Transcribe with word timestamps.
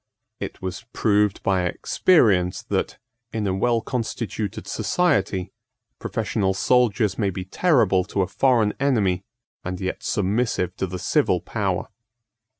It 0.39 0.63
was 0.63 0.83
proved 0.93 1.43
by 1.43 1.65
experience 1.65 2.63
that, 2.63 2.97
in 3.31 3.45
a 3.45 3.53
well 3.53 3.81
constituted 3.81 4.65
society, 4.65 5.53
professional 5.99 6.55
soldiers 6.55 7.19
may 7.19 7.29
be 7.29 7.45
terrible 7.45 8.03
to 8.05 8.23
a 8.23 8.27
foreign 8.27 8.73
enemy, 8.79 9.23
and 9.63 9.79
yet 9.79 10.01
submissive 10.01 10.75
to 10.77 10.87
the 10.87 10.97
civil 10.97 11.39
power. 11.39 11.87